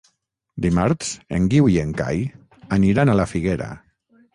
[0.65, 2.27] Dimarts en Guiu i en Cai
[2.83, 3.75] aniran a la Figuera.